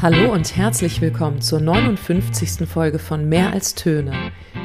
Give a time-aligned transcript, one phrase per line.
[0.00, 2.68] Hallo und herzlich willkommen zur 59.
[2.68, 4.12] Folge von Mehr als Töne.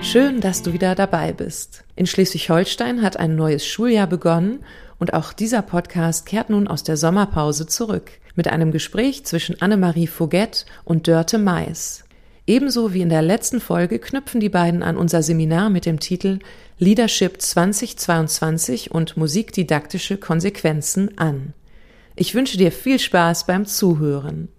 [0.04, 1.86] Schön, dass du wieder dabei bist.
[1.96, 4.60] In Schleswig-Holstein hat ein neues Schuljahr begonnen
[5.00, 10.06] und auch dieser Podcast kehrt nun aus der Sommerpause zurück mit einem Gespräch zwischen Annemarie
[10.06, 12.04] Fouget und Dörte Mais.
[12.46, 16.38] Ebenso wie in der letzten Folge knüpfen die beiden an unser Seminar mit dem Titel
[16.78, 21.54] Leadership 2022 und musikdidaktische Konsequenzen an.
[22.16, 24.50] Ich wünsche dir viel Spaß beim Zuhören.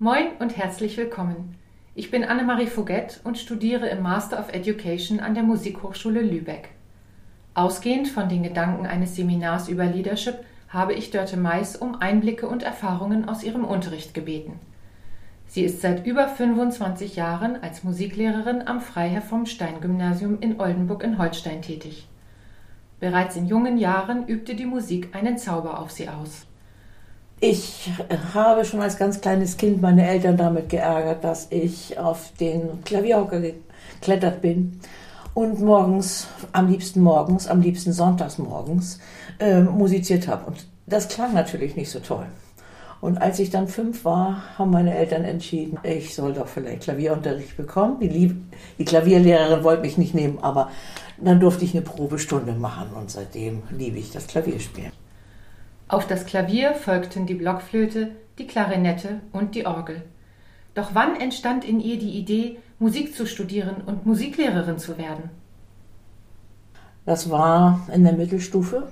[0.00, 1.56] Moin und herzlich willkommen.
[1.96, 6.68] Ich bin Annemarie Fouget und studiere im Master of Education an der Musikhochschule Lübeck.
[7.54, 10.36] Ausgehend von den Gedanken eines Seminars über Leadership
[10.68, 14.60] habe ich Dörte Mais um Einblicke und Erfahrungen aus ihrem Unterricht gebeten.
[15.48, 21.02] Sie ist seit über 25 Jahren als Musiklehrerin am Freiherr vom Stein Gymnasium in Oldenburg
[21.02, 22.06] in Holstein tätig.
[23.00, 26.47] Bereits in jungen Jahren übte die Musik einen Zauber auf sie aus.
[27.40, 27.88] Ich
[28.34, 33.40] habe schon als ganz kleines Kind meine Eltern damit geärgert, dass ich auf den Klavierhocker
[33.40, 34.80] geklettert bin
[35.34, 38.98] und morgens, am liebsten morgens, am liebsten sonntags morgens,
[39.38, 40.46] äh, musiziert habe.
[40.46, 42.26] Und das klang natürlich nicht so toll.
[43.00, 47.56] Und als ich dann fünf war, haben meine Eltern entschieden, ich soll doch vielleicht Klavierunterricht
[47.56, 48.00] bekommen.
[48.00, 48.34] Die, Lieb
[48.80, 50.72] die Klavierlehrerin wollte mich nicht nehmen, aber
[51.18, 54.90] dann durfte ich eine Probestunde machen und seitdem liebe ich das Klavierspielen.
[55.90, 60.02] Auf das Klavier folgten die Blockflöte, die Klarinette und die Orgel.
[60.74, 65.30] Doch wann entstand in ihr die Idee, Musik zu studieren und Musiklehrerin zu werden?
[67.06, 68.88] Das war in der Mittelstufe.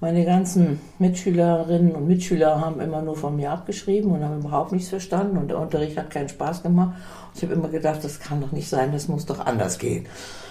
[0.00, 4.88] Meine ganzen Mitschülerinnen und Mitschüler haben immer nur von mir abgeschrieben und haben überhaupt nichts
[4.88, 6.96] verstanden und der Unterricht hat keinen Spaß gemacht.
[7.36, 10.06] Ich habe immer gedacht, das kann doch nicht sein, das muss doch anders gehen.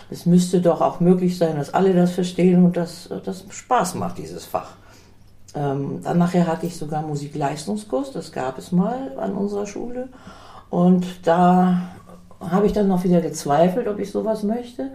[0.10, 4.18] Es müsste doch auch möglich sein, dass alle das verstehen und dass das Spaß macht,
[4.18, 4.78] dieses Fach.
[5.56, 10.10] Ähm, dann nachher hatte ich sogar Musikleistungskurs, das gab es mal an unserer Schule.
[10.70, 11.82] Und da
[12.40, 14.92] habe ich dann noch wieder gezweifelt, ob ich sowas möchte.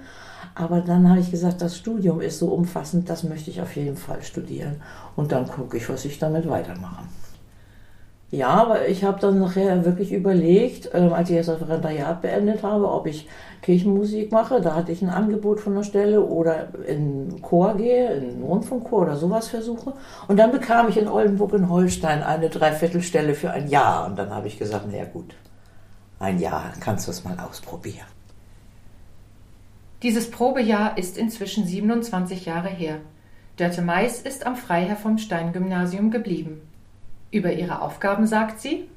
[0.55, 3.97] Aber dann habe ich gesagt, das Studium ist so umfassend, das möchte ich auf jeden
[3.97, 4.83] Fall studieren.
[5.15, 7.05] Und dann gucke ich, was ich damit weitermache.
[8.31, 12.91] Ja, aber ich habe dann nachher wirklich überlegt, ähm, als ich das Referendariat beendet habe,
[12.91, 13.27] ob ich
[13.63, 14.61] Kirchenmusik mache.
[14.61, 19.17] Da hatte ich ein Angebot von der Stelle oder in Chor gehe, in Rundfunkchor oder
[19.17, 19.95] sowas versuche.
[20.29, 24.07] Und dann bekam ich in Oldenburg in Holstein eine Dreiviertelstelle für ein Jahr.
[24.07, 25.35] Und dann habe ich gesagt, naja gut,
[26.19, 28.07] ein Jahr kannst du es mal ausprobieren.
[30.03, 32.97] Dieses Probejahr ist inzwischen 27 Jahre her.
[33.57, 36.61] Dörte Mais ist am Freiherr vom Stein Gymnasium geblieben.
[37.31, 38.89] Über ihre Aufgaben sagt sie,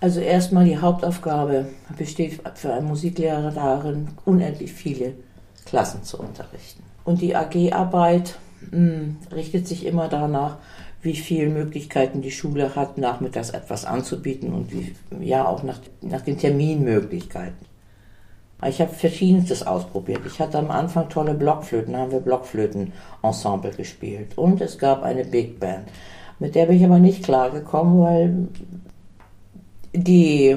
[0.00, 1.66] also erstmal die Hauptaufgabe
[1.96, 5.14] besteht für einen Musiklehrer darin, unendlich viele
[5.64, 6.82] Klassen zu unterrichten.
[7.04, 8.36] Und die AG-Arbeit
[8.70, 10.56] hm, richtet sich immer danach,
[11.02, 16.20] wie viele Möglichkeiten die Schule hat, nachmittags etwas anzubieten und wie, ja auch nach, nach
[16.22, 17.72] den Terminmöglichkeiten.
[18.66, 20.20] Ich habe verschiedenstes ausprobiert.
[20.24, 24.38] Ich hatte am Anfang tolle Blockflöten, haben wir Blockflöten-Ensemble gespielt.
[24.38, 25.88] Und es gab eine Big Band.
[26.42, 28.48] Mit der bin ich aber nicht klargekommen, weil
[29.92, 30.56] die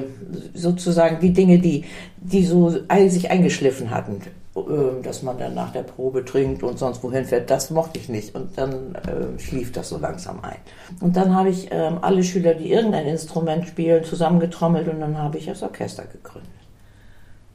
[0.52, 1.84] sozusagen die Dinge, die,
[2.16, 2.70] die so
[3.06, 4.20] sich eingeschliffen hatten,
[4.56, 4.60] äh,
[5.04, 8.34] dass man dann nach der Probe trinkt und sonst wohin fährt, das mochte ich nicht.
[8.34, 10.56] Und dann äh, schlief das so langsam ein.
[11.00, 15.38] Und dann habe ich äh, alle Schüler, die irgendein Instrument spielen, zusammengetrommelt und dann habe
[15.38, 16.50] ich das Orchester gegründet.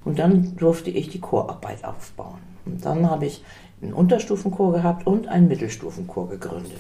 [0.05, 2.39] Und dann durfte ich die Chorarbeit aufbauen.
[2.65, 3.43] Und dann habe ich
[3.81, 6.79] einen Unterstufenchor gehabt und einen Mittelstufenchor gegründet.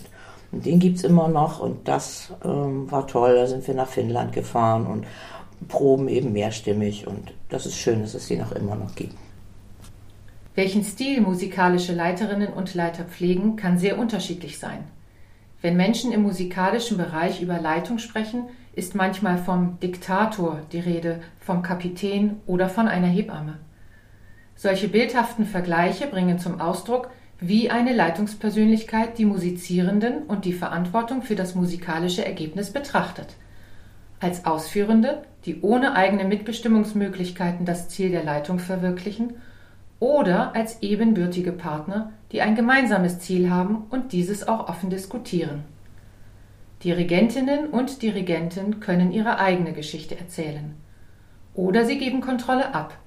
[0.51, 3.35] Und den gibt es immer noch und das ähm, war toll.
[3.35, 5.05] Da sind wir nach Finnland gefahren und
[5.67, 9.15] proben eben mehrstimmig und das ist schön, dass es die noch immer noch gibt.
[10.55, 14.83] Welchen Stil musikalische Leiterinnen und Leiter pflegen, kann sehr unterschiedlich sein.
[15.61, 21.61] Wenn Menschen im musikalischen Bereich über Leitung sprechen, ist manchmal vom Diktator die Rede, vom
[21.61, 23.59] Kapitän oder von einer Hebamme.
[24.55, 27.09] Solche bildhaften Vergleiche bringen zum Ausdruck,
[27.43, 33.35] wie eine Leitungspersönlichkeit die Musizierenden und die Verantwortung für das musikalische Ergebnis betrachtet.
[34.19, 39.33] Als Ausführende, die ohne eigene Mitbestimmungsmöglichkeiten das Ziel der Leitung verwirklichen,
[39.99, 45.63] oder als ebenbürtige Partner, die ein gemeinsames Ziel haben und dieses auch offen diskutieren.
[46.83, 50.75] Dirigentinnen und Dirigenten können ihre eigene Geschichte erzählen.
[51.55, 52.97] Oder sie geben Kontrolle ab.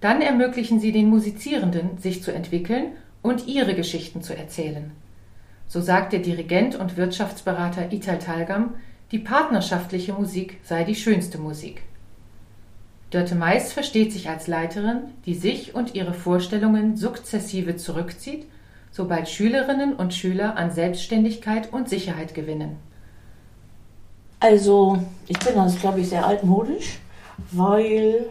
[0.00, 2.92] Dann ermöglichen sie den Musizierenden, sich zu entwickeln
[3.22, 4.92] und ihre Geschichten zu erzählen.
[5.66, 8.74] So sagt der Dirigent und Wirtschaftsberater Ital Talgam,
[9.10, 11.82] die partnerschaftliche Musik sei die schönste Musik.
[13.10, 18.46] Dörte Mais versteht sich als Leiterin, die sich und ihre Vorstellungen sukzessive zurückzieht,
[18.90, 22.76] sobald Schülerinnen und Schüler an Selbstständigkeit und Sicherheit gewinnen.
[24.40, 26.98] Also, ich bin das, glaube ich, sehr altmodisch,
[27.50, 28.26] weil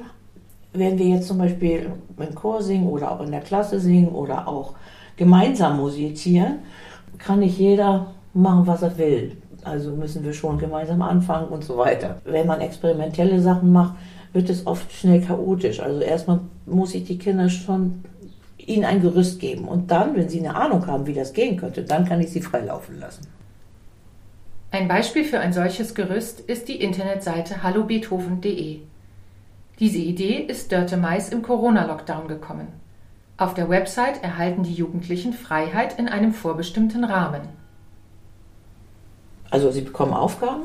[0.74, 4.48] wenn wir jetzt zum Beispiel im Chor singen oder auch in der Klasse singen oder
[4.48, 4.74] auch
[5.16, 6.60] gemeinsam musizieren,
[7.18, 9.38] kann nicht jeder machen, was er will.
[9.64, 12.22] Also müssen wir schon gemeinsam anfangen und so weiter.
[12.24, 13.96] Wenn man experimentelle Sachen macht,
[14.34, 15.80] wird es oft schnell chaotisch.
[15.80, 18.04] Also erstmal muss ich die Kinder schon
[18.58, 19.68] ihnen ein Gerüst geben.
[19.68, 22.42] Und dann, wenn sie eine Ahnung haben, wie das gehen könnte, dann kann ich sie
[22.42, 23.28] freilaufen lassen.
[24.72, 28.80] Ein Beispiel für ein solches Gerüst ist die Internetseite hallobeethoven.de.
[29.80, 32.68] Diese Idee ist Dörte Mais im Corona-Lockdown gekommen.
[33.38, 37.42] Auf der Website erhalten die Jugendlichen Freiheit in einem vorbestimmten Rahmen.
[39.52, 40.64] Also sie bekommen Aufgaben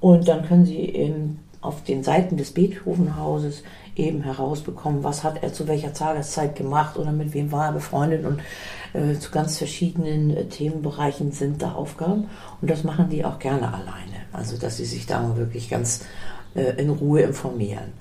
[0.00, 3.62] und dann können sie eben auf den Seiten des Beethovenhauses
[3.94, 8.24] eben herausbekommen, was hat er zu welcher Tageszeit gemacht oder mit wem war er befreundet
[8.24, 8.40] und
[8.92, 12.28] äh, zu ganz verschiedenen äh, Themenbereichen sind da Aufgaben
[12.60, 14.26] und das machen die auch gerne alleine.
[14.32, 16.04] Also dass sie sich da wirklich ganz
[16.56, 17.92] äh, in Ruhe informieren.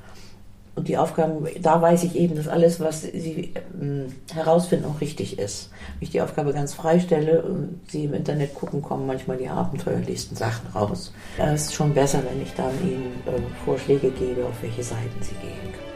[0.78, 3.52] Und die Aufgaben, da weiß ich eben, dass alles, was sie
[3.82, 5.72] ähm, herausfinden, auch richtig ist.
[5.98, 10.38] Wenn ich die Aufgabe ganz freistelle und sie im Internet gucken, kommen manchmal die abenteuerlichsten
[10.38, 11.12] Sachen raus.
[11.40, 15.34] Es ist schon besser, wenn ich dann ihnen äh, Vorschläge gebe, auf welche Seiten sie
[15.42, 15.87] gehen können.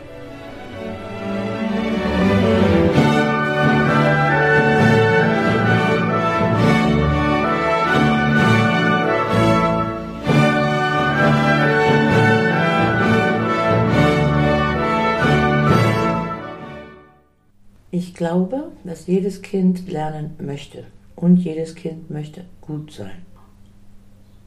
[18.22, 20.84] Glaube, dass jedes Kind lernen möchte
[21.16, 23.26] und jedes Kind möchte gut sein.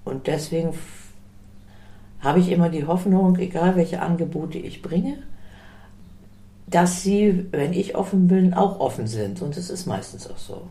[0.04, 0.72] Und deswegen
[2.20, 5.16] habe ich immer die Hoffnung, egal welche Angebote ich bringe,
[6.68, 9.42] dass sie, wenn ich offen bin, auch offen sind.
[9.42, 10.68] Und es ist meistens auch so.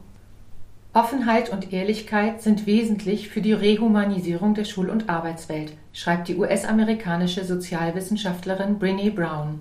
[0.94, 7.44] Offenheit und Ehrlichkeit sind wesentlich für die Rehumanisierung der Schul- und Arbeitswelt, schreibt die US-amerikanische
[7.44, 9.60] Sozialwissenschaftlerin Brene Brown.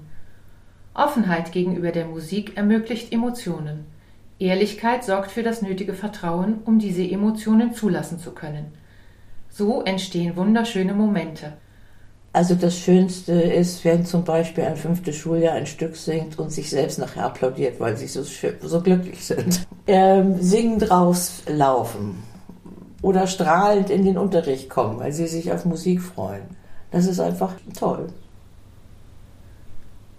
[0.94, 3.86] Offenheit gegenüber der Musik ermöglicht Emotionen.
[4.38, 8.72] Ehrlichkeit sorgt für das nötige Vertrauen, um diese Emotionen zulassen zu können.
[9.48, 11.54] So entstehen wunderschöne Momente.
[12.34, 16.70] Also das Schönste ist, wenn zum Beispiel ein fünftes Schuljahr ein Stück singt und sich
[16.70, 19.66] selbst nachher applaudiert, weil sie so, so glücklich sind.
[19.86, 22.22] Ähm, singend rauslaufen
[23.02, 26.44] oder strahlend in den Unterricht kommen, weil sie sich auf Musik freuen.
[26.90, 28.08] Das ist einfach toll.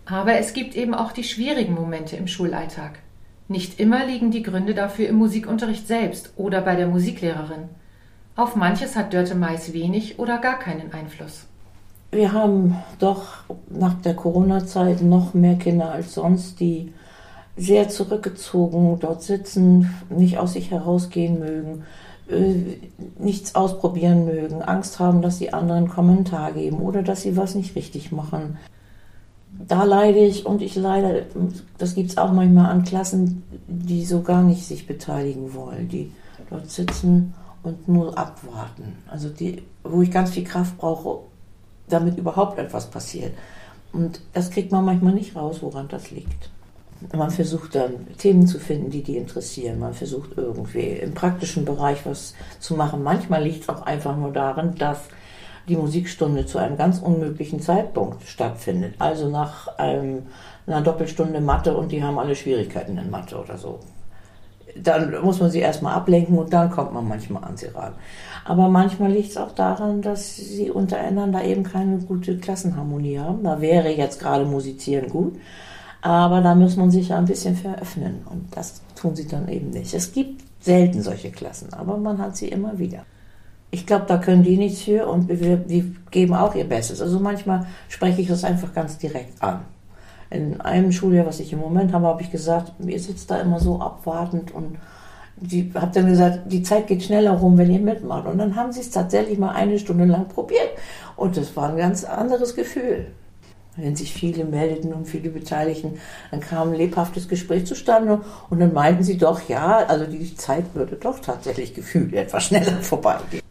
[0.06, 3.00] Aber es gibt eben auch die schwierigen Momente im Schulalltag.
[3.48, 7.70] Nicht immer liegen die Gründe dafür im Musikunterricht selbst oder bei der Musiklehrerin.
[8.36, 11.46] Auf manches hat Dörte Mais wenig oder gar keinen Einfluss.
[12.12, 16.94] Wir haben doch nach der Corona-Zeit noch mehr Kinder als sonst, die
[17.56, 21.84] sehr zurückgezogen dort sitzen, nicht aus sich herausgehen mögen,
[22.30, 22.78] äh,
[23.20, 27.76] nichts ausprobieren mögen, Angst haben, dass die anderen Kommentar geben oder dass sie was nicht
[27.76, 28.58] richtig machen
[29.60, 31.28] da leide ich und ich leide,
[31.78, 36.12] das gibt es auch manchmal an Klassen, die so gar nicht sich beteiligen wollen, die
[36.50, 37.34] dort sitzen
[37.64, 38.98] und nur abwarten.
[39.10, 41.20] Also die, wo ich ganz viel Kraft brauche,
[41.88, 43.34] damit überhaupt etwas passiert.
[43.94, 46.50] Und das kriegt man manchmal nicht raus, woran das liegt.
[47.14, 49.80] Man versucht dann Themen zu finden, die die interessieren.
[49.80, 53.04] Man versucht irgendwie im praktischen Bereich was zu machen.
[53.04, 55.00] Manchmal liegt es auch einfach nur darin, dass
[55.68, 58.96] die Musikstunde zu einem ganz unmöglichen Zeitpunkt stattfindet.
[59.00, 60.24] Also nach einem,
[60.68, 63.80] einer Doppelstunde Mathe und die haben alle Schwierigkeiten in Mathe oder so.
[64.76, 67.94] Dann muss man sie erstmal ablenken und dann kommt man manchmal an sie ran.
[68.44, 73.44] Aber manchmal liegt es auch daran, dass sie untereinander eben keine gute Klassenharmonie haben.
[73.44, 75.38] Da wäre jetzt gerade Musizieren gut.
[76.02, 79.70] Aber da muss man sich ja ein bisschen veröffnen und das tun sie dann eben
[79.70, 79.94] nicht.
[79.94, 83.06] Es gibt selten solche Klassen, aber man hat sie immer wieder
[83.74, 87.02] ich glaube, da können die nichts für und wir, die geben auch ihr Bestes.
[87.02, 89.62] Also manchmal spreche ich das einfach ganz direkt an.
[90.30, 93.60] In einem Schuljahr, was ich im Moment habe, habe ich gesagt, ihr sitzt da immer
[93.60, 94.78] so abwartend und
[95.38, 98.28] die habe dann gesagt, die Zeit geht schneller rum, wenn ihr mitmacht.
[98.28, 100.70] Und dann haben sie es tatsächlich mal eine Stunde lang probiert.
[101.16, 103.08] Und das war ein ganz anderes Gefühl.
[103.76, 105.98] Wenn sich viele meldeten und viele Beteiligten,
[106.30, 110.66] dann kam ein lebhaftes Gespräch zustande und dann meinten sie doch, ja, also die Zeit
[110.76, 113.43] würde doch tatsächlich gefühlt etwas schneller vorbeigehen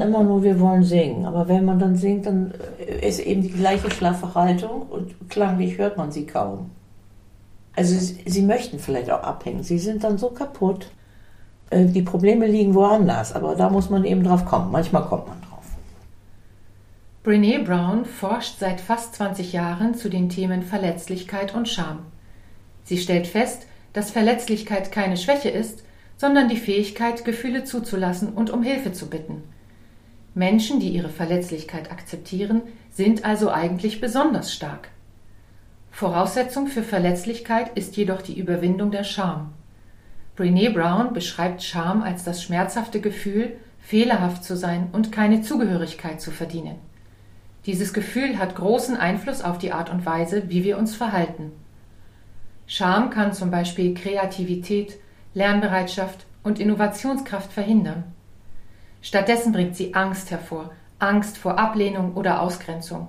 [0.00, 1.26] immer nur, wir wollen singen.
[1.26, 2.52] Aber wenn man dann singt, dann
[3.00, 6.70] ist eben die gleiche schlaffe Haltung und klanglich hört man sie kaum.
[7.76, 9.62] Also sie, sie möchten vielleicht auch abhängen.
[9.62, 10.90] Sie sind dann so kaputt.
[11.70, 14.70] Äh, die Probleme liegen woanders, aber da muss man eben drauf kommen.
[14.70, 15.64] Manchmal kommt man drauf.
[17.22, 22.00] Brene Brown forscht seit fast 20 Jahren zu den Themen Verletzlichkeit und Scham.
[22.84, 25.84] Sie stellt fest, dass Verletzlichkeit keine Schwäche ist,
[26.16, 29.42] sondern die Fähigkeit, Gefühle zuzulassen und um Hilfe zu bitten.
[30.34, 34.88] Menschen, die ihre Verletzlichkeit akzeptieren, sind also eigentlich besonders stark.
[35.92, 39.52] Voraussetzung für Verletzlichkeit ist jedoch die Überwindung der Scham.
[40.34, 46.32] Brene Brown beschreibt Scham als das schmerzhafte Gefühl, fehlerhaft zu sein und keine Zugehörigkeit zu
[46.32, 46.76] verdienen.
[47.66, 51.52] Dieses Gefühl hat großen Einfluss auf die Art und Weise, wie wir uns verhalten.
[52.66, 54.96] Scham kann zum Beispiel Kreativität,
[55.34, 58.04] Lernbereitschaft und Innovationskraft verhindern.
[59.04, 63.08] Stattdessen bringt sie Angst hervor, Angst vor Ablehnung oder Ausgrenzung.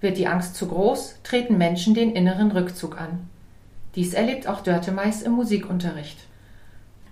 [0.00, 3.28] Wird die Angst zu groß, treten Menschen den inneren Rückzug an.
[3.94, 6.16] Dies erlebt auch Dörte meist im Musikunterricht.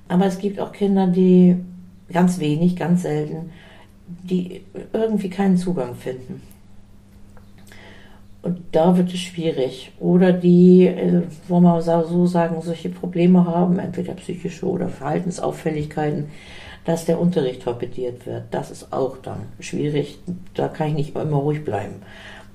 [0.09, 1.57] Aber es gibt auch Kinder, die
[2.11, 3.51] ganz wenig, ganz selten,
[4.07, 4.65] die
[4.95, 6.41] irgendwie keinen Zugang finden.
[8.41, 9.93] Und da wird es schwierig.
[10.01, 16.31] Oder die, äh, wo man so sagen, solche Probleme haben, entweder psychische oder Verhaltensauffälligkeiten,
[16.91, 18.45] dass der Unterricht torpediert wird.
[18.51, 20.19] Das ist auch dann schwierig.
[20.55, 22.03] Da kann ich nicht immer ruhig bleiben.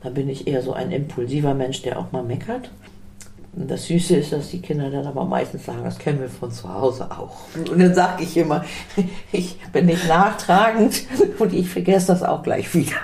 [0.04, 2.70] Da bin ich eher so ein impulsiver Mensch, der auch mal meckert.
[3.54, 6.51] Und das Süße ist, dass die Kinder dann aber meistens sagen, das kennen wir von
[6.51, 7.44] zu Hause auch.
[7.56, 8.65] Und dann sage ich immer,
[9.32, 11.04] ich bin nicht nachtragend
[11.39, 12.98] und ich vergesse das auch gleich wieder.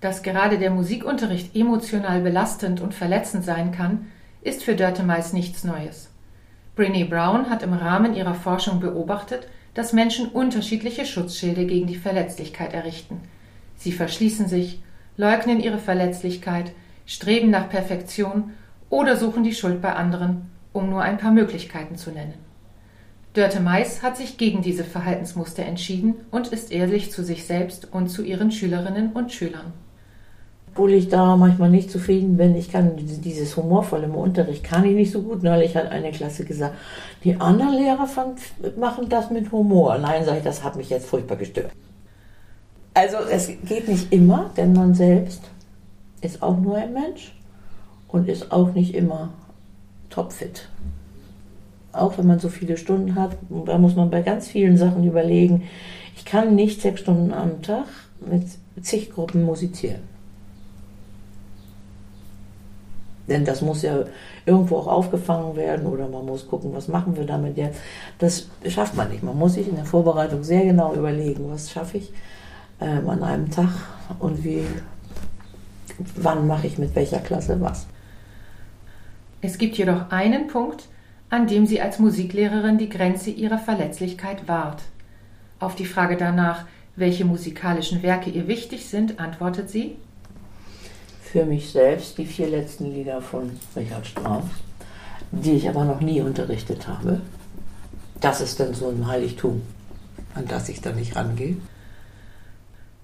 [0.00, 4.06] Dass gerade der Musikunterricht emotional belastend und verletzend sein kann,
[4.40, 6.11] ist für Dörte meist nichts Neues.
[6.74, 12.72] Brene Brown hat im Rahmen ihrer Forschung beobachtet, dass Menschen unterschiedliche Schutzschilde gegen die Verletzlichkeit
[12.72, 13.20] errichten.
[13.76, 14.82] Sie verschließen sich,
[15.16, 16.72] leugnen ihre Verletzlichkeit,
[17.04, 18.52] streben nach Perfektion
[18.88, 22.34] oder suchen die Schuld bei anderen, um nur ein paar Möglichkeiten zu nennen.
[23.34, 28.08] Dörte Mais hat sich gegen diese Verhaltensmuster entschieden und ist ehrlich zu sich selbst und
[28.08, 29.72] zu ihren Schülerinnen und Schülern.
[30.72, 34.94] Obwohl ich da manchmal nicht zufrieden bin, ich kann dieses humorvolle im Unterricht kann ich
[34.94, 35.42] nicht so gut.
[35.42, 36.74] Neulich hat eine Klasse gesagt,
[37.24, 38.38] die anderen Lehrer fand,
[38.78, 39.98] machen das mit Humor.
[39.98, 41.72] Nein, sage ich, das hat mich jetzt furchtbar gestört.
[42.94, 45.42] Also es geht nicht immer, denn man selbst
[46.22, 47.34] ist auch nur ein Mensch
[48.08, 49.28] und ist auch nicht immer
[50.08, 50.70] topfit.
[51.92, 53.36] Auch wenn man so viele Stunden hat,
[53.66, 55.64] da muss man bei ganz vielen Sachen überlegen.
[56.16, 57.84] Ich kann nicht sechs Stunden am Tag
[58.26, 58.44] mit
[58.80, 60.11] zig Gruppen musizieren.
[63.28, 64.04] Denn das muss ja
[64.46, 67.78] irgendwo auch aufgefangen werden oder man muss gucken, was machen wir damit jetzt.
[68.18, 69.22] Das schafft man nicht.
[69.22, 72.12] Man muss sich in der Vorbereitung sehr genau überlegen, was schaffe ich
[72.80, 73.70] ähm, an einem Tag
[74.18, 74.64] und wie,
[76.16, 77.86] wann mache ich mit welcher Klasse was.
[79.40, 80.88] Es gibt jedoch einen Punkt,
[81.30, 84.82] an dem sie als Musiklehrerin die Grenze ihrer Verletzlichkeit wahrt.
[85.60, 89.96] Auf die Frage danach, welche musikalischen Werke ihr wichtig sind, antwortet sie
[91.32, 94.44] für mich selbst die vier letzten Lieder von Richard Strauss,
[95.30, 97.22] die ich aber noch nie unterrichtet habe.
[98.20, 99.62] Das ist dann so ein Heiligtum,
[100.34, 101.56] an das ich dann nicht rangehe.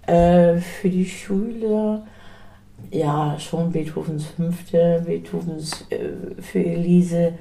[0.07, 2.07] Äh, für die Schüler,
[2.91, 7.33] ja, schon Beethovens Fünfte, Beethovens äh, für Elise,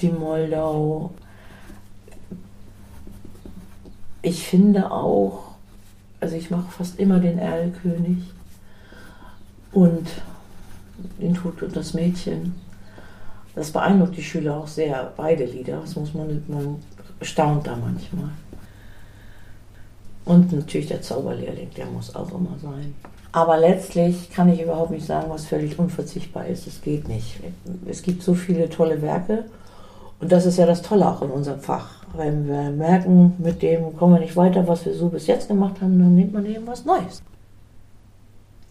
[0.00, 1.12] die Moldau.
[4.22, 5.56] Ich finde auch,
[6.20, 8.32] also ich mache fast immer den Erlkönig
[9.76, 10.08] und
[11.20, 12.54] den Tod und das Mädchen.
[13.54, 15.80] Das beeindruckt die Schüler auch sehr, beide Lieder.
[15.82, 16.76] Das muss man, man
[17.20, 18.30] staunt da manchmal.
[20.24, 22.94] Und natürlich der Zauberlehrling, der muss auch immer sein.
[23.32, 26.66] Aber letztlich kann ich überhaupt nicht sagen, was völlig unverzichtbar ist.
[26.66, 27.38] Es geht nicht.
[27.86, 29.44] Es gibt so viele tolle Werke.
[30.20, 31.90] Und das ist ja das Tolle auch in unserem Fach.
[32.16, 35.82] Wenn wir merken, mit dem kommen wir nicht weiter, was wir so bis jetzt gemacht
[35.82, 37.20] haben, dann nimmt man eben was Neues.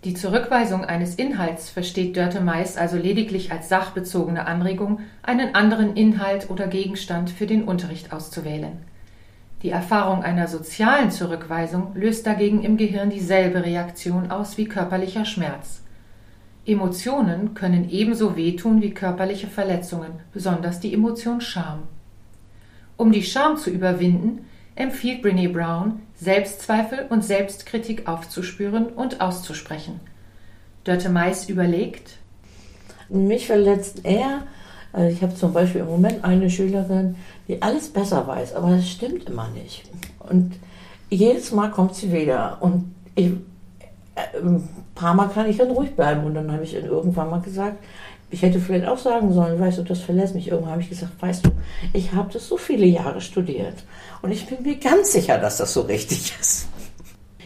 [0.06, 6.52] Die Zurückweisung eines Inhalts versteht Dörte meist also lediglich als sachbezogene Anregung, einen anderen Inhalt
[6.52, 8.74] oder Gegenstand für den Unterricht auszuwählen.
[9.64, 15.82] Die Erfahrung einer sozialen Zurückweisung löst dagegen im Gehirn dieselbe Reaktion aus wie körperlicher Schmerz.
[16.68, 21.80] Emotionen können ebenso wehtun wie körperliche Verletzungen, besonders die Emotion Scham.
[22.96, 24.46] Um die Scham zu überwinden,
[24.76, 30.00] empfiehlt Brene Brown, Selbstzweifel und Selbstkritik aufzuspüren und auszusprechen.
[30.84, 32.18] Dörte Mais überlegt,
[33.10, 34.44] mich verletzt er,
[34.94, 37.16] also ich habe zum Beispiel im Moment eine Schülerin,
[37.48, 39.84] die alles besser weiß, aber das stimmt immer nicht.
[40.20, 40.54] Und
[41.10, 43.32] jedes Mal kommt sie wieder und ich,
[44.16, 47.42] äh, ein paar Mal kann ich dann ruhig bleiben und dann habe ich irgendwann mal
[47.42, 47.78] gesagt,
[48.32, 50.48] ich hätte vielleicht auch sagen sollen, weißt du, das verlässt mich.
[50.48, 51.52] Irgendwann habe ich gesagt, weißt du,
[51.94, 53.84] ich habe das so viele Jahre studiert
[54.22, 56.68] und ich bin mir ganz sicher, dass das so richtig ist.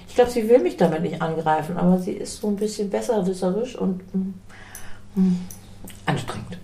[0.08, 3.78] Ich glaube, sie will mich damit nicht angreifen, aber sie ist so ein bisschen besserwisserisch
[3.78, 4.34] und mm,
[5.16, 5.40] mm,
[6.06, 6.58] anstrengend.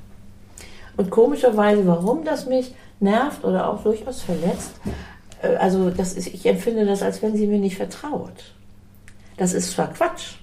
[0.98, 4.72] Und komischerweise, warum das mich nervt oder auch durchaus verletzt,
[5.42, 8.54] äh, also das ist, ich empfinde das, als wenn sie mir nicht vertraut.
[9.38, 10.36] Das ist zwar Quatsch,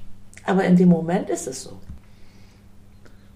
[0.45, 1.79] aber in dem Moment ist es so.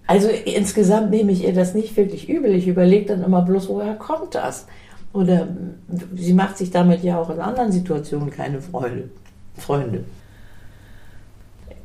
[0.07, 2.55] Also insgesamt nehme ich ihr das nicht wirklich übel.
[2.55, 4.65] Ich überlege dann immer bloß, woher kommt das?
[5.11, 5.47] Oder
[6.15, 9.09] sie macht sich damit ja auch in anderen Situationen keine Freude,
[9.57, 10.05] Freunde.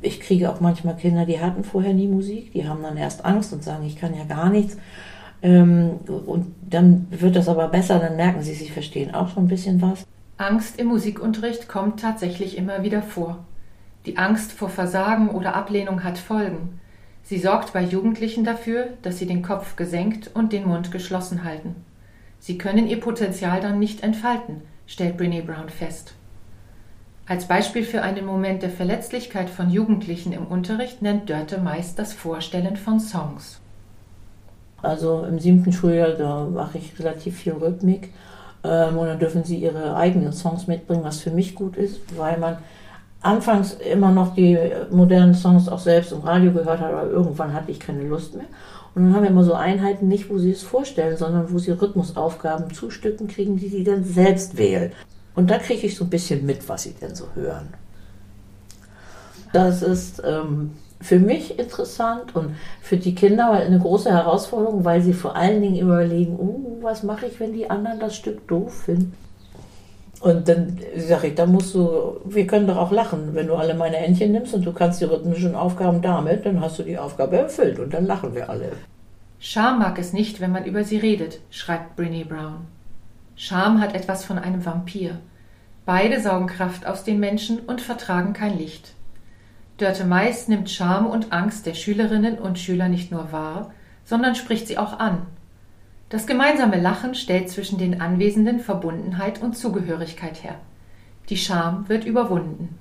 [0.01, 3.53] Ich kriege auch manchmal Kinder, die hatten vorher nie Musik, die haben dann erst Angst
[3.53, 4.77] und sagen, ich kann ja gar nichts.
[5.41, 9.49] Ähm, und dann wird das aber besser, dann merken sie, sie verstehen auch schon ein
[9.49, 10.05] bisschen was.
[10.37, 13.45] Angst im Musikunterricht kommt tatsächlich immer wieder vor.
[14.05, 16.79] Die Angst vor Versagen oder Ablehnung hat Folgen.
[17.23, 21.75] Sie sorgt bei Jugendlichen dafür, dass sie den Kopf gesenkt und den Mund geschlossen halten.
[22.39, 26.13] Sie können ihr Potenzial dann nicht entfalten, stellt Brene Brown fest.
[27.25, 32.11] Als Beispiel für einen Moment der Verletzlichkeit von Jugendlichen im Unterricht nennt Dörte meist das
[32.11, 33.61] Vorstellen von Songs.
[34.81, 38.09] Also im siebten Schuljahr, da mache ich relativ viel Rhythmik.
[38.65, 42.37] Ähm, und dann dürfen sie ihre eigenen Songs mitbringen, was für mich gut ist, weil
[42.37, 42.57] man
[43.23, 44.57] anfangs immer noch die
[44.91, 48.45] modernen Songs auch selbst im Radio gehört hat, aber irgendwann hatte ich keine Lust mehr.
[48.93, 51.71] Und dann haben wir immer so Einheiten, nicht wo sie es vorstellen, sondern wo sie
[51.71, 54.91] Rhythmusaufgaben zustücken kriegen, die sie dann selbst wählen.
[55.35, 57.73] Und da kriege ich so ein bisschen mit, was sie denn so hören.
[59.51, 65.13] Das ist ähm, für mich interessant und für die Kinder eine große Herausforderung, weil sie
[65.13, 69.13] vor allen Dingen überlegen, uh, was mache ich, wenn die anderen das Stück doof finden.
[70.23, 73.73] Und dann sage ich, da musst du, wir können doch auch lachen, wenn du alle
[73.73, 77.35] meine Entchen nimmst und du kannst die rhythmischen Aufgaben damit, dann hast du die Aufgabe
[77.35, 78.71] erfüllt und dann lachen wir alle.
[79.39, 82.61] Scham mag es nicht, wenn man über sie redet, schreibt Brene Brown.
[83.35, 85.19] Scham hat etwas von einem Vampir.
[85.85, 88.93] Beide saugen Kraft aus den Menschen und vertragen kein Licht.
[89.77, 93.73] Dörte Mais nimmt Scham und Angst der Schülerinnen und Schüler nicht nur wahr,
[94.05, 95.27] sondern spricht sie auch an
[96.09, 100.55] das gemeinsame Lachen stellt zwischen den Anwesenden Verbundenheit und Zugehörigkeit her.
[101.29, 102.77] Die Scham wird überwunden.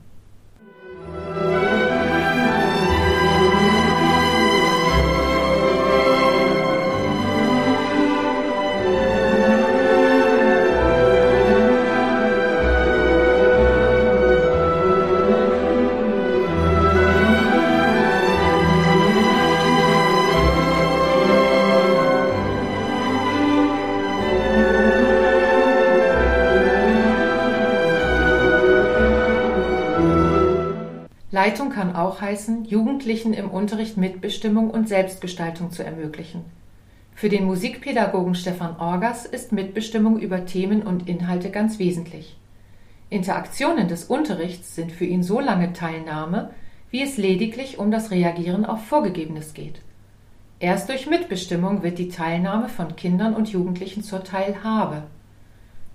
[31.35, 36.45] Leitung kann auch heißen, Jugendlichen im Unterricht Mitbestimmung und Selbstgestaltung zu ermöglichen.
[37.15, 42.37] Für den Musikpädagogen Stefan Orgas ist Mitbestimmung über Themen und Inhalte ganz wesentlich.
[43.09, 46.51] Interaktionen des Unterrichts sind für ihn so lange Teilnahme,
[46.91, 49.81] wie es lediglich um das Reagieren auf Vorgegebenes geht.
[50.61, 55.05] Erst durch Mitbestimmung wird die Teilnahme von Kindern und Jugendlichen zur Teilhabe.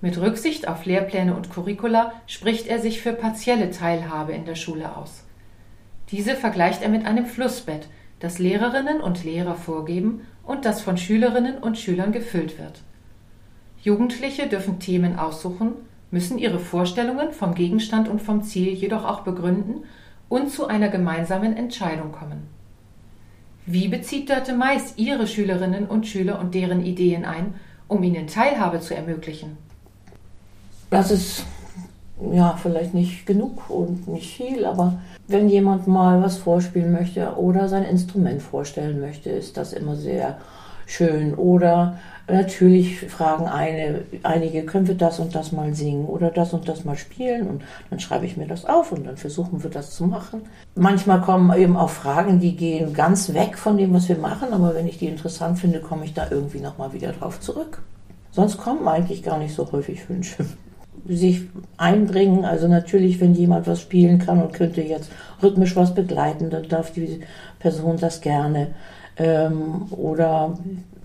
[0.02, 4.98] Mit Rücksicht auf Lehrpläne und Curricula spricht er sich für partielle Teilhabe in der Schule
[4.98, 5.27] aus.
[6.12, 7.88] Diese vergleicht er mit einem Flussbett,
[8.20, 12.82] das Lehrerinnen und Lehrer vorgeben und das von Schülerinnen und Schülern gefüllt wird.
[13.82, 15.74] Jugendliche dürfen Themen aussuchen,
[16.10, 19.84] müssen ihre Vorstellungen vom Gegenstand und vom Ziel jedoch auch begründen
[20.30, 22.48] und zu einer gemeinsamen Entscheidung kommen.
[23.66, 27.56] Wie bezieht Dörte Mais ihre Schülerinnen und Schüler und deren Ideen ein,
[27.90, 29.58] um ihnen Teilhabe zu ermöglichen?
[30.90, 31.46] Das ist
[32.32, 37.68] ja vielleicht nicht genug und nicht viel, aber wenn jemand mal was vorspielen möchte oder
[37.68, 40.38] sein Instrument vorstellen möchte, ist das immer sehr
[40.86, 41.36] schön.
[41.36, 46.68] Oder natürlich fragen eine, einige, können wir das und das mal singen oder das und
[46.68, 47.48] das mal spielen?
[47.48, 50.42] Und dann schreibe ich mir das auf und dann versuchen wir das zu machen.
[50.76, 54.74] Manchmal kommen eben auch Fragen, die gehen ganz weg von dem, was wir machen, aber
[54.74, 57.82] wenn ich die interessant finde, komme ich da irgendwie nochmal wieder drauf zurück.
[58.32, 60.46] Sonst kommen eigentlich gar nicht so häufig Wünsche
[61.10, 61.44] sich
[61.78, 62.46] einbringen.
[62.46, 66.92] Also natürlich, wenn jemand was spielen kann und könnte jetzt rhythmisch was begleiten, dann darf
[66.92, 67.22] die
[67.60, 68.68] Person das gerne.
[69.18, 70.54] Ähm, oder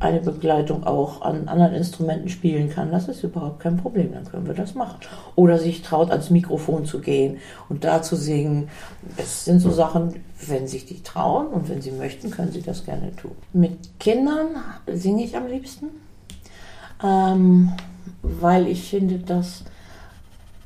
[0.02, 4.46] eine Begleitung auch an anderen Instrumenten spielen kann, das ist überhaupt kein Problem, dann können
[4.46, 4.98] wir das machen.
[5.36, 7.38] Oder sich traut, ans Mikrofon zu gehen
[7.68, 8.68] und da zu singen.
[9.16, 12.84] Es sind so Sachen, wenn sich die trauen und wenn sie möchten, können sie das
[12.84, 13.32] gerne tun.
[13.52, 14.48] Mit Kindern
[14.88, 15.86] singe ich am liebsten,
[17.02, 17.72] ähm,
[18.22, 19.64] weil ich finde, dass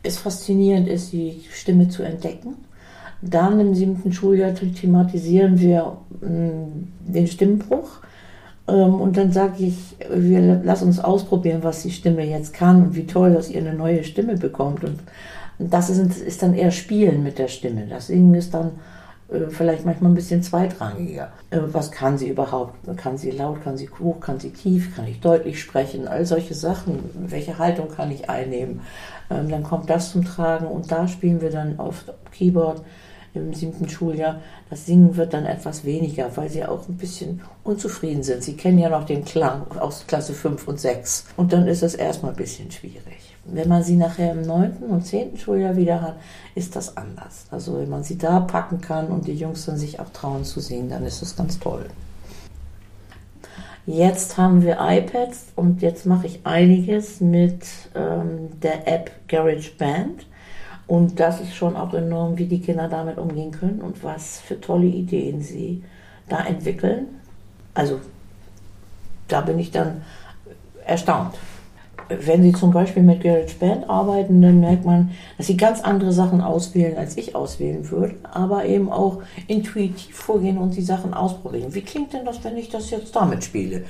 [0.06, 2.54] es faszinierend ist, die Stimme zu entdecken.
[3.22, 8.00] Dann im siebten Schuljahr thematisieren wir mm, den Stimmbruch.
[8.68, 12.96] Ähm, und dann sage ich, wir lass uns ausprobieren, was die Stimme jetzt kann und
[12.96, 14.84] wie toll, dass ihr eine neue Stimme bekommt.
[14.84, 15.00] Und
[15.58, 17.86] das ist, ist dann eher Spielen mit der Stimme.
[17.88, 18.72] Das Singen ist dann
[19.28, 21.32] vielleicht manchmal ein bisschen zweitrangiger.
[21.50, 22.74] Äh, was kann sie überhaupt?
[22.96, 26.06] Kann sie laut, kann sie hoch, kann sie tief, kann ich deutlich sprechen?
[26.06, 27.10] All solche Sachen.
[27.14, 28.80] Welche Haltung kann ich einnehmen?
[29.30, 32.82] Ähm, dann kommt das zum Tragen und da spielen wir dann auf Keyboard
[33.34, 34.40] im siebten Schuljahr.
[34.70, 38.42] Das Singen wird dann etwas weniger, weil sie auch ein bisschen unzufrieden sind.
[38.42, 41.94] Sie kennen ja noch den Klang aus Klasse 5 und 6 und dann ist es
[41.94, 43.25] erstmal ein bisschen schwierig.
[43.48, 46.16] Wenn man sie nachher im neunten und zehnten Schuljahr wieder hat,
[46.54, 47.46] ist das anders.
[47.50, 50.60] Also wenn man sie da packen kann und die Jungs dann sich auch trauen zu
[50.60, 51.86] singen, dann ist das ganz toll.
[53.86, 60.26] Jetzt haben wir iPads und jetzt mache ich einiges mit ähm, der App GarageBand.
[60.88, 64.60] Und das ist schon auch enorm, wie die Kinder damit umgehen können und was für
[64.60, 65.84] tolle Ideen sie
[66.28, 67.06] da entwickeln.
[67.74, 68.00] Also
[69.28, 70.02] da bin ich dann
[70.84, 71.34] erstaunt
[72.08, 76.40] wenn Sie zum Beispiel mit GarageBand arbeiten, dann merkt man, dass Sie ganz andere Sachen
[76.40, 81.74] auswählen, als ich auswählen würde, aber eben auch intuitiv vorgehen und die Sachen ausprobieren.
[81.74, 83.84] Wie klingt denn das, wenn ich das jetzt damit spiele?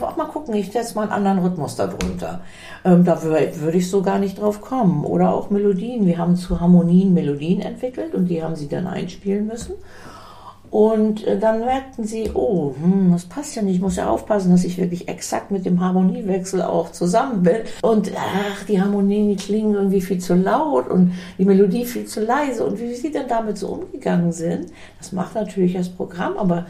[0.00, 2.40] Auch mal gucken, ich setze mal einen anderen Rhythmus darunter.
[2.84, 5.04] Ähm, da würde ich so gar nicht drauf kommen.
[5.04, 6.06] Oder auch Melodien.
[6.06, 9.74] Wir haben zu Harmonien Melodien entwickelt und die haben Sie dann einspielen müssen.
[10.70, 14.52] Und äh, dann merkten sie, oh, hm, das passt ja nicht, ich muss ja aufpassen,
[14.52, 17.62] dass ich wirklich exakt mit dem Harmoniewechsel auch zusammen bin.
[17.82, 22.20] Und ach, die Harmonien, die klingen irgendwie viel zu laut und die Melodie viel zu
[22.20, 22.64] leise.
[22.64, 26.66] Und wie sie dann damit so umgegangen sind, das macht natürlich das Programm, aber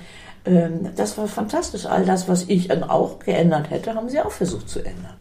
[0.46, 1.84] ähm, das war fantastisch.
[1.84, 5.16] All das, was ich dann auch geändert hätte, haben sie auch versucht zu ändern.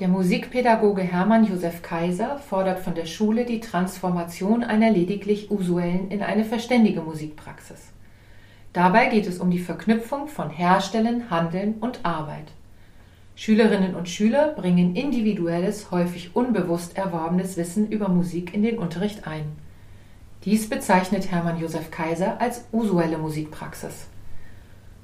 [0.00, 6.20] Der Musikpädagoge Hermann Josef Kaiser fordert von der Schule die Transformation einer lediglich usuellen in
[6.20, 7.92] eine verständige Musikpraxis.
[8.72, 12.50] Dabei geht es um die Verknüpfung von Herstellen, Handeln und Arbeit.
[13.36, 19.44] Schülerinnen und Schüler bringen individuelles, häufig unbewusst erworbenes Wissen über Musik in den Unterricht ein.
[20.44, 24.08] Dies bezeichnet Hermann Josef Kaiser als usuelle Musikpraxis.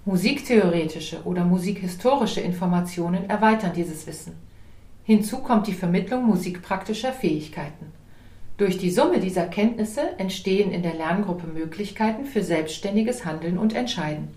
[0.05, 4.50] Musiktheoretische oder musikhistorische Informationen erweitern dieses Wissen.
[5.11, 7.87] Hinzu kommt die Vermittlung musikpraktischer Fähigkeiten.
[8.59, 14.29] Durch die Summe dieser Kenntnisse entstehen in der Lerngruppe Möglichkeiten für selbstständiges Handeln und Entscheiden.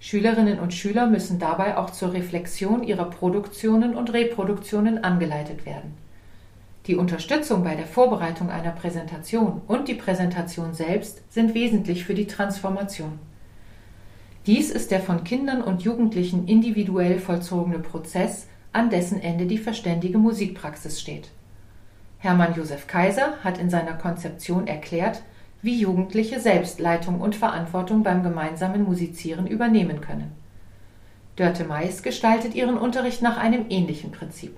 [0.00, 5.94] Schülerinnen und Schüler müssen dabei auch zur Reflexion ihrer Produktionen und Reproduktionen angeleitet werden.
[6.88, 12.26] Die Unterstützung bei der Vorbereitung einer Präsentation und die Präsentation selbst sind wesentlich für die
[12.26, 13.20] Transformation.
[14.46, 20.18] Dies ist der von Kindern und Jugendlichen individuell vollzogene Prozess, an dessen Ende die verständige
[20.18, 21.28] Musikpraxis steht.
[22.18, 25.22] Hermann Josef Kaiser hat in seiner Konzeption erklärt,
[25.62, 30.32] wie Jugendliche selbst Leitung und Verantwortung beim gemeinsamen Musizieren übernehmen können.
[31.36, 34.56] Dörte Mais gestaltet ihren Unterricht nach einem ähnlichen Prinzip.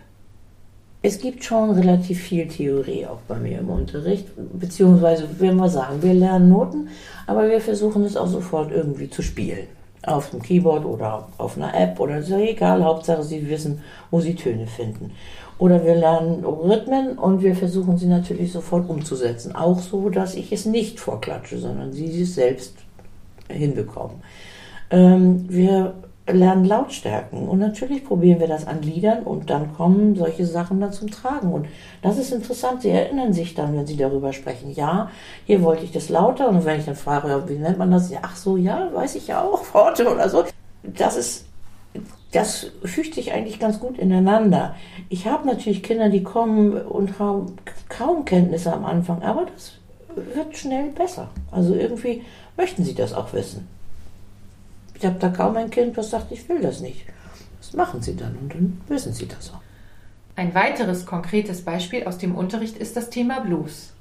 [1.03, 6.03] Es gibt schon relativ viel Theorie auch bei mir im Unterricht, beziehungsweise, wenn wir sagen,
[6.03, 6.89] wir lernen Noten,
[7.27, 9.69] aber wir versuchen es auch sofort irgendwie zu spielen
[10.07, 14.35] auf dem Keyboard oder auf einer App oder so, egal, Hauptsache sie wissen, wo sie
[14.35, 15.13] Töne finden.
[15.59, 19.57] Oder wir lernen Rhythmen und wir versuchen sie natürlich sofort umzusetzen.
[19.57, 22.75] Auch so, dass ich es nicht vorklatsche, sondern sie es selbst
[23.49, 24.17] hinbekommen.
[24.91, 25.95] Ähm, wir
[26.29, 27.49] lernen Lautstärken.
[27.49, 31.53] Und natürlich probieren wir das an Liedern und dann kommen solche Sachen dann zum Tragen.
[31.53, 31.67] Und
[32.03, 32.83] das ist interessant.
[32.83, 34.73] Sie erinnern sich dann, wenn Sie darüber sprechen.
[34.73, 35.11] Ja,
[35.45, 36.49] hier wollte ich das lauter.
[36.49, 38.11] Und wenn ich dann frage, wie nennt man das?
[38.23, 40.45] Ach so, ja, weiß ich ja auch, Worte oder so.
[40.83, 41.47] Das ist,
[42.33, 44.75] das fügt sich eigentlich ganz gut ineinander.
[45.09, 47.57] Ich habe natürlich Kinder, die kommen und haben
[47.89, 49.75] kaum Kenntnisse am Anfang, aber das
[50.35, 51.29] wird schnell besser.
[51.53, 52.23] Also irgendwie
[52.57, 53.69] möchten sie das auch wissen.
[54.99, 57.05] Ich habe da kaum ein Kind, das sagt, ich will das nicht.
[57.61, 59.61] Das machen sie dann und dann wissen sie das auch.
[60.37, 63.93] Ein weiteres konkretes Beispiel aus dem Unterricht ist das Thema Blues.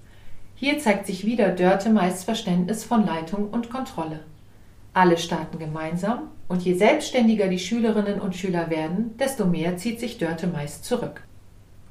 [0.55, 4.21] Hier zeigt sich wieder Dörte meist Verständnis von Leitung und Kontrolle.
[4.93, 10.17] Alle starten gemeinsam und je selbstständiger die Schülerinnen und Schüler werden, desto mehr zieht sich
[10.17, 11.21] Dörte meist zurück.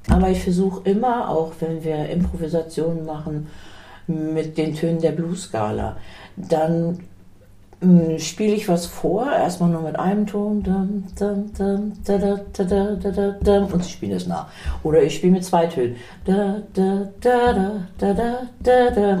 [0.09, 3.47] Aber ich versuche immer, auch wenn wir Improvisationen machen
[4.07, 5.97] mit den Tönen der Blues-Skala,
[6.37, 6.99] dann
[8.19, 10.63] spiele ich was vor, erstmal nur mit einem Ton,
[13.71, 14.47] und sie spielen es nach.
[14.83, 15.95] Oder ich spiele mit zwei Tönen,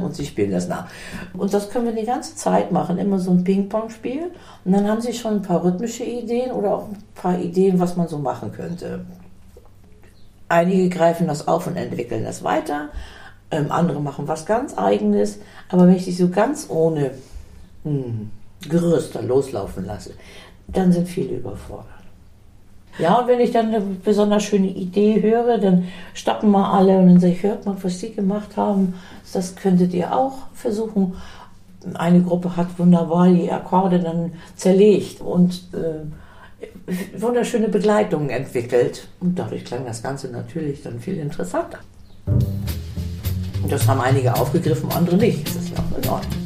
[0.03, 0.87] und sie spielen das nach.
[1.33, 4.31] Und das können wir die ganze Zeit machen, immer so ein Ping-Pong-Spiel.
[4.63, 7.95] Und dann haben sie schon ein paar rhythmische Ideen oder auch ein paar Ideen, was
[7.95, 9.05] man so machen könnte.
[10.47, 12.89] Einige greifen das auf und entwickeln das weiter,
[13.49, 15.39] andere machen was ganz Eigenes.
[15.69, 17.11] Aber wenn ich die so ganz ohne
[17.83, 18.31] hm,
[18.69, 20.11] Gerüst dann loslaufen lasse,
[20.67, 21.95] dann sind viele überfordert.
[22.97, 27.07] Ja, und wenn ich dann eine besonders schöne Idee höre, dann stoppen mal alle und
[27.07, 28.93] dann sage ich, hört mal, was Sie gemacht haben,
[29.33, 31.15] das könntet ihr auch versuchen.
[31.93, 39.07] eine Gruppe hat wunderbar die Akkorde dann zerlegt und äh, wunderschöne Begleitungen entwickelt.
[39.19, 41.79] Und dadurch klang das Ganze natürlich dann viel interessanter.
[42.25, 45.47] Und das haben einige aufgegriffen, andere nicht.
[45.47, 46.44] Das ist ja auch in Ordnung.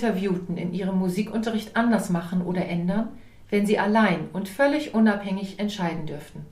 [0.00, 3.08] Interviewten in ihrem Musikunterricht anders machen oder ändern,
[3.50, 6.46] wenn sie allein und völlig unabhängig entscheiden dürften?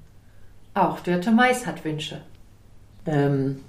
[0.74, 2.20] Auch Dörte Mais hat Wünsche.
[3.06, 3.60] Ähm,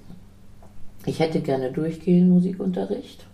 [1.06, 3.26] ich hätte gerne durchgehend Musikunterricht.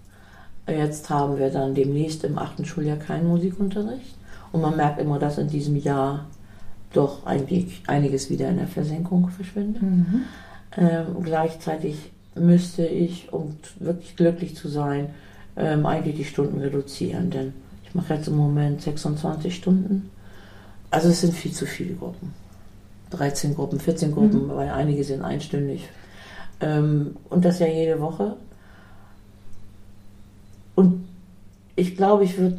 [0.69, 4.17] Jetzt haben wir dann demnächst im achten Schuljahr keinen Musikunterricht.
[4.53, 6.27] Und man merkt immer, dass in diesem Jahr
[6.93, 9.83] doch eigentlich einiges wieder in der Versenkung verschwindet.
[9.83, 10.23] Mhm.
[10.77, 15.11] Ähm, gleichzeitig müsste ich, um wirklich glücklich zu sein,
[15.57, 17.31] ähm, eigentlich die Stunden reduzieren.
[17.31, 17.53] Denn
[17.85, 20.11] ich mache jetzt im Moment 26 Stunden.
[20.91, 22.35] Also es sind viel zu viele Gruppen.
[23.11, 24.51] 13 Gruppen, 14 Gruppen, mhm.
[24.51, 25.89] weil einige sind einstündig.
[26.61, 28.37] Ähm, und das ja jede Woche.
[30.75, 31.07] Und
[31.77, 32.59] ich glaube, ich würde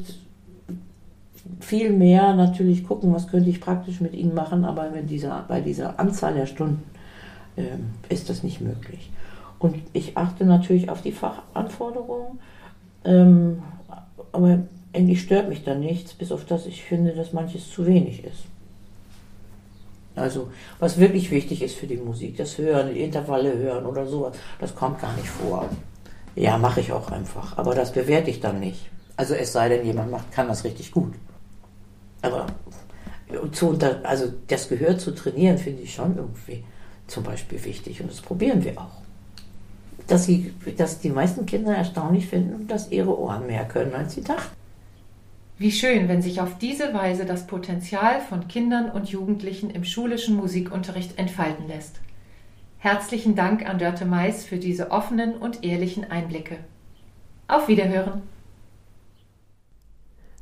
[1.60, 5.62] viel mehr natürlich gucken, was könnte ich praktisch mit ihnen machen, aber mit dieser, bei
[5.62, 6.84] dieser Anzahl der Stunden
[7.56, 9.12] ähm, ist das nicht möglich.
[9.60, 12.40] Und ich achte natürlich auf die Fachanforderungen,
[13.06, 13.64] ähm,
[14.32, 14.60] aber
[14.94, 18.46] eigentlich stört mich da nichts, bis auf das ich finde, dass manches zu wenig ist.
[20.16, 24.36] Also, was wirklich wichtig ist für die Musik, das Hören, die Intervalle hören oder sowas,
[24.60, 25.70] das kommt gar nicht vor.
[26.36, 28.90] Ja, mache ich auch einfach, aber das bewerte ich dann nicht.
[29.16, 31.14] Also es sei denn, jemand macht, kann das richtig gut.
[32.22, 32.48] Aber
[33.52, 36.64] zu unter, also das Gehör zu trainieren, finde ich schon irgendwie
[37.06, 39.07] zum Beispiel wichtig und das probieren wir auch
[40.08, 44.24] dass, sie, dass die meisten Kinder erstaunlich finden, dass ihre Ohren mehr können, als sie
[44.24, 44.56] dachten.
[45.60, 50.36] Wie schön, wenn sich auf diese Weise das Potenzial von Kindern und Jugendlichen im schulischen
[50.36, 51.96] Musikunterricht entfalten lässt.
[52.78, 56.58] Herzlichen Dank an Dörte Mais für diese offenen und ehrlichen Einblicke.
[57.48, 58.22] Auf Wiederhören.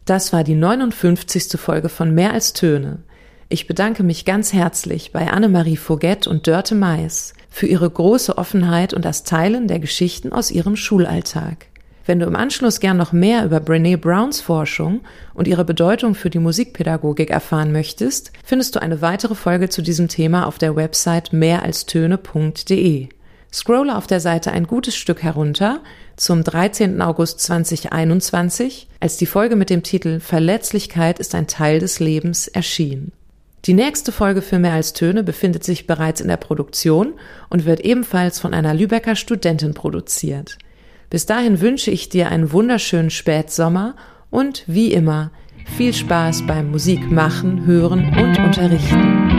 [0.03, 1.59] Das war die 59.
[1.59, 2.99] Folge von Mehr als Töne.
[3.47, 8.93] Ich bedanke mich ganz herzlich bei Annemarie Foget und Dörte Mais für ihre große Offenheit
[8.93, 11.67] und das Teilen der Geschichten aus ihrem Schulalltag.
[12.05, 14.99] Wenn du im Anschluss gern noch mehr über Brene Browns Forschung
[15.33, 20.09] und ihre Bedeutung für die Musikpädagogik erfahren möchtest, findest du eine weitere Folge zu diesem
[20.09, 23.07] Thema auf der Website mehralstöne.de.
[23.53, 25.79] Scrolle auf der Seite ein gutes Stück herunter
[26.17, 27.01] zum 13.
[27.01, 33.13] August 2021, als die Folge mit dem Titel Verletzlichkeit ist ein Teil des Lebens erschien.
[33.65, 37.13] Die nächste Folge für Mehr als Töne befindet sich bereits in der Produktion
[37.49, 40.59] und wird ebenfalls von einer Lübecker Studentin produziert.
[41.09, 43.95] Bis dahin wünsche ich dir einen wunderschönen Spätsommer
[44.29, 45.31] und wie immer
[45.77, 49.34] viel Spaß beim Musik machen, hören und unterrichten.